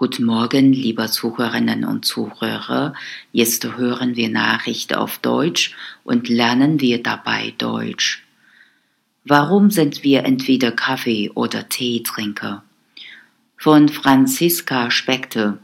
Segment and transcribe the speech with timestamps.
[0.00, 2.94] Guten Morgen, liebe Zuhörerinnen und Zuhörer.
[3.32, 5.74] Jetzt hören wir Nachrichten auf Deutsch
[6.04, 8.24] und lernen wir dabei Deutsch.
[9.24, 12.62] Warum sind wir entweder Kaffee- oder Teetrinker?
[13.56, 15.58] Von Franziska Spekte.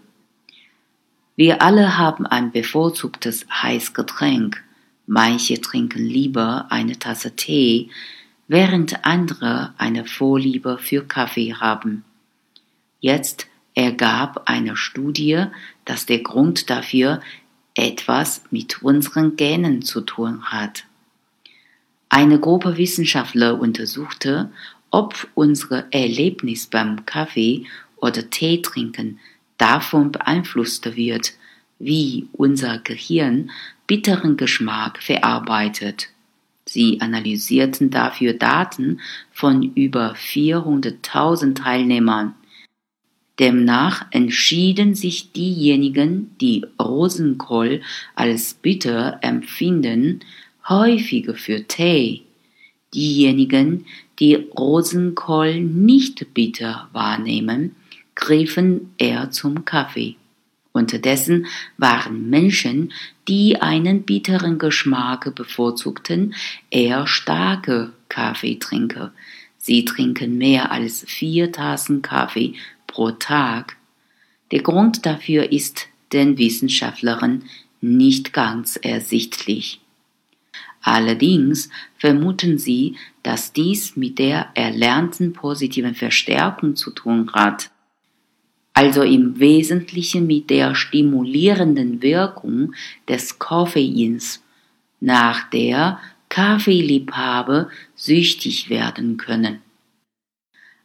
[1.36, 4.64] Wir alle haben ein bevorzugtes Heißgetränk.
[5.06, 7.88] Manche trinken lieber eine Tasse Tee,
[8.48, 12.04] während andere eine Vorliebe für Kaffee haben.
[12.98, 15.46] Jetzt ergab eine Studie,
[15.84, 17.20] dass der Grund dafür
[17.74, 20.84] etwas mit unseren Genen zu tun hat.
[22.08, 24.50] Eine Gruppe Wissenschaftler untersuchte,
[24.90, 29.18] ob unser Erlebnis beim Kaffee oder Tee trinken
[29.58, 31.32] davon beeinflusst wird,
[31.78, 33.50] wie unser Gehirn
[33.86, 36.08] bitteren Geschmack verarbeitet.
[36.66, 39.00] Sie analysierten dafür Daten
[39.32, 42.34] von über 400.000 Teilnehmern
[43.40, 47.82] Demnach entschieden sich diejenigen, die Rosenkohl
[48.14, 50.20] als bitter empfinden,
[50.68, 52.22] häufiger für Tee.
[52.94, 53.86] Diejenigen,
[54.20, 57.74] die Rosenkohl nicht bitter wahrnehmen,
[58.14, 60.14] griffen eher zum Kaffee.
[60.70, 62.92] Unterdessen waren Menschen,
[63.26, 66.34] die einen bitteren Geschmack bevorzugten,
[66.70, 69.12] eher starke Kaffeetrinker.
[69.58, 72.54] Sie trinken mehr als vier Tassen Kaffee
[72.94, 73.76] pro Tag.
[74.52, 77.42] Der Grund dafür ist den Wissenschaftlern
[77.80, 79.80] nicht ganz ersichtlich.
[80.80, 87.70] Allerdings vermuten sie, dass dies mit der erlernten positiven Verstärkung zu tun hat,
[88.74, 92.74] also im Wesentlichen mit der stimulierenden Wirkung
[93.08, 94.40] des Koffeins,
[95.00, 95.98] nach der
[96.28, 99.63] Kaffeeliebhaber süchtig werden können.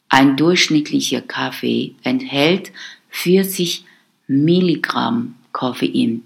[0.09, 2.71] Ein durchschnittlicher Kaffee enthält
[3.09, 3.85] 40
[4.27, 6.23] Milligramm Koffein,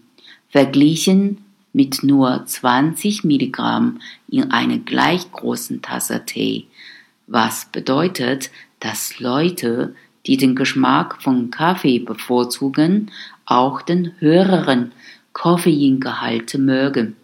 [0.49, 6.67] verglichen mit nur 20 Milligramm in einer gleich großen Tasse Tee,
[7.27, 9.95] was bedeutet, dass Leute,
[10.27, 13.11] die den Geschmack von Kaffee bevorzugen,
[13.45, 14.93] auch den höheren
[15.33, 17.17] Koffeingehalt mögen.